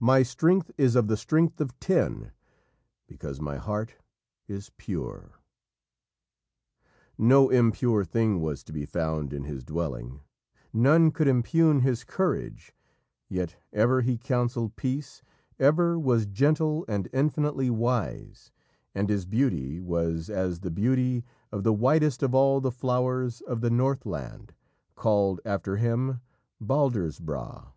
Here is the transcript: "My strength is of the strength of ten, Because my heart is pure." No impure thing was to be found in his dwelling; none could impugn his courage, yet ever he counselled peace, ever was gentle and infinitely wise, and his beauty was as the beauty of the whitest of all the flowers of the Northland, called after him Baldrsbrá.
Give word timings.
"My 0.00 0.24
strength 0.24 0.72
is 0.76 0.96
of 0.96 1.06
the 1.06 1.16
strength 1.16 1.60
of 1.60 1.78
ten, 1.78 2.32
Because 3.06 3.40
my 3.40 3.54
heart 3.56 3.94
is 4.48 4.72
pure." 4.76 5.38
No 7.16 7.50
impure 7.50 8.04
thing 8.04 8.40
was 8.40 8.64
to 8.64 8.72
be 8.72 8.84
found 8.84 9.32
in 9.32 9.44
his 9.44 9.62
dwelling; 9.62 10.22
none 10.72 11.12
could 11.12 11.28
impugn 11.28 11.82
his 11.82 12.02
courage, 12.02 12.74
yet 13.28 13.58
ever 13.72 14.00
he 14.00 14.18
counselled 14.18 14.74
peace, 14.74 15.22
ever 15.56 15.96
was 15.96 16.26
gentle 16.26 16.84
and 16.88 17.06
infinitely 17.12 17.70
wise, 17.70 18.50
and 18.92 19.08
his 19.08 19.24
beauty 19.24 19.78
was 19.80 20.28
as 20.28 20.58
the 20.62 20.70
beauty 20.72 21.24
of 21.52 21.62
the 21.62 21.72
whitest 21.72 22.24
of 22.24 22.34
all 22.34 22.60
the 22.60 22.72
flowers 22.72 23.40
of 23.42 23.60
the 23.60 23.70
Northland, 23.70 24.52
called 24.96 25.40
after 25.44 25.76
him 25.76 26.20
Baldrsbrá. 26.60 27.68